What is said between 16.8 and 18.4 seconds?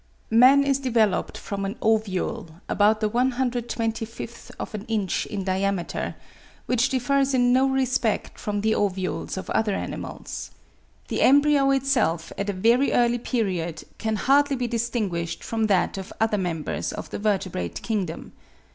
of the vertebrate kingdom.